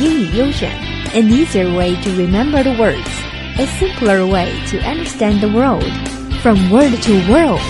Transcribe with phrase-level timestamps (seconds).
[0.00, 0.70] 英语优选，
[1.14, 3.08] an easier way to remember the words,
[3.58, 5.84] a simpler way to understand the world.
[6.42, 7.60] From word to world,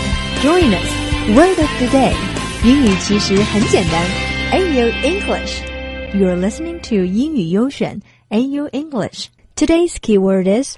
[0.42, 0.88] join us.
[1.36, 2.14] Word of the day，
[2.64, 4.02] 英语其实很简单。
[4.52, 5.62] AU English.
[6.14, 8.00] You're listening to 英语优选
[8.30, 9.26] AU English.
[9.56, 10.76] Today's keyword is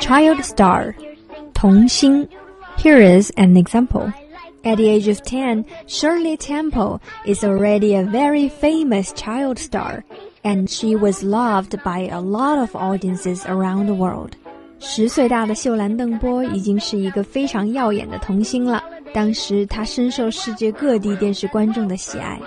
[0.00, 0.94] child star,
[1.54, 2.28] 童星.
[2.78, 4.12] Here is an example.
[4.64, 10.04] At the age of 10, Shirley Temple is already a very famous child star,
[10.44, 14.36] and she was loved by a lot of audiences around the world.
[14.78, 18.82] 十岁大的秀兰·邓波已经是一个非常耀眼的童星了。
[19.12, 22.40] 当时她深受世界各地电视观众的喜爱。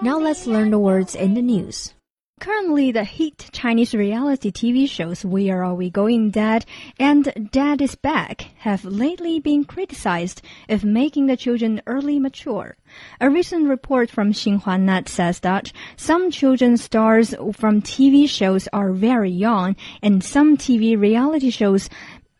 [0.00, 1.90] Now let's learn the words in the news.
[2.39, 6.67] Currently, the hit Chinese reality TV shows Where Are We Going Dad
[6.99, 12.77] and Dad is Back have lately been criticized of making the children early mature.
[13.19, 18.91] A recent report from Xinhua Net says that some children stars from TV shows are
[18.91, 21.89] very young and some TV reality shows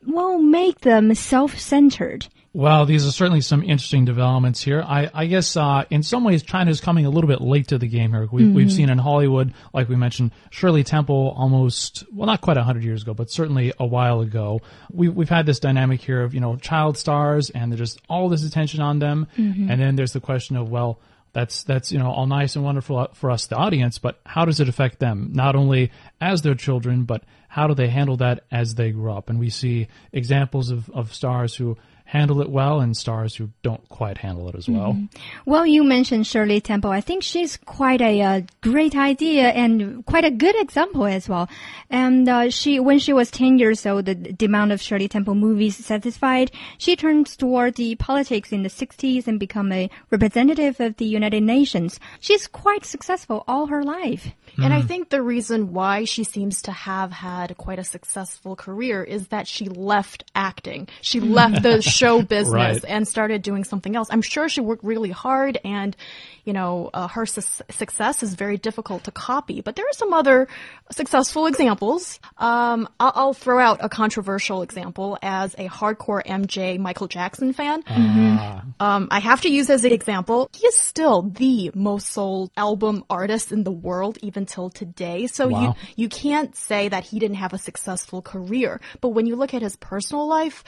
[0.05, 2.27] will make them self-centered.
[2.57, 4.81] Well, these are certainly some interesting developments here.
[4.81, 7.77] I, I guess uh, in some ways China is coming a little bit late to
[7.77, 8.27] the game here.
[8.31, 8.69] We, have mm-hmm.
[8.69, 13.13] seen in Hollywood, like we mentioned, Shirley Temple almost well, not quite hundred years ago,
[13.13, 14.61] but certainly a while ago.
[14.91, 18.27] We, we've had this dynamic here of you know child stars, and there's just all
[18.27, 19.69] this attention on them, mm-hmm.
[19.69, 20.99] and then there's the question of well,
[21.33, 24.59] that's that's you know all nice and wonderful for us the audience but how does
[24.59, 28.73] it affect them not only as their children but how do they handle that as
[28.73, 31.77] they grow up and we see examples of, of stars who
[32.07, 34.93] handle it well and stars who don't quite handle it as well.
[34.93, 35.09] Mm.
[35.45, 36.89] Well, you mentioned Shirley Temple.
[36.89, 41.49] I think she's quite a, a, great idea and quite a good example as well.
[41.89, 45.75] And uh, she, when she was 10 years old, the demand of Shirley Temple movies
[45.75, 51.05] satisfied, she turned toward the politics in the 60s and become a representative of the
[51.05, 51.99] United Nations.
[52.21, 54.29] She's quite successful all her life.
[54.57, 54.65] Mm.
[54.65, 54.87] And I mm.
[54.87, 59.45] think the reason why she seems to have had quite a successful career is that
[59.45, 60.87] she left acting.
[61.01, 62.85] She left the show business right.
[62.87, 64.07] and started doing something else.
[64.11, 65.95] I'm sure she worked really hard and,
[66.43, 69.61] you know, uh, her su success is very difficult to copy.
[69.61, 70.47] But there are some other
[70.91, 72.19] successful examples.
[72.37, 77.83] Um, I'll, I'll, throw out a controversial example as a hardcore MJ Michael Jackson fan.
[77.83, 78.61] -hmm.
[78.79, 80.49] um, I have to use as an example.
[80.59, 85.27] He is still the most sold album artist in the world even till today.
[85.27, 85.61] So wow.
[85.61, 88.79] you you can't say that he didn't have a successful career.
[89.01, 90.63] But when you look at his personal life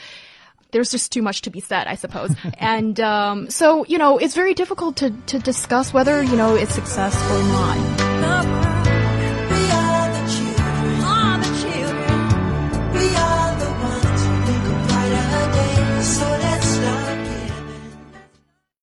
[0.71, 2.35] there's just too much to be said, I suppose.
[2.59, 6.73] and um, so, you know, it's very difficult to, to discuss whether, you know, it's
[6.73, 8.08] success or not.